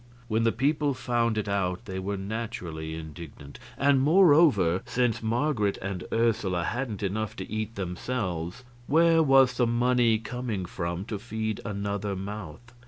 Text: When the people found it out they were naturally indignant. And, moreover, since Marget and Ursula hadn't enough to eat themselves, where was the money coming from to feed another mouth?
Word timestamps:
When 0.27 0.45
the 0.45 0.51
people 0.51 0.95
found 0.95 1.37
it 1.37 1.47
out 1.47 1.85
they 1.85 1.99
were 1.99 2.17
naturally 2.17 2.95
indignant. 2.95 3.59
And, 3.77 4.01
moreover, 4.01 4.81
since 4.87 5.21
Marget 5.21 5.77
and 5.79 6.05
Ursula 6.11 6.63
hadn't 6.63 7.03
enough 7.03 7.35
to 7.35 7.47
eat 7.51 7.75
themselves, 7.75 8.63
where 8.87 9.21
was 9.21 9.57
the 9.57 9.67
money 9.67 10.17
coming 10.17 10.65
from 10.65 11.05
to 11.05 11.19
feed 11.19 11.61
another 11.63 12.15
mouth? 12.15 12.73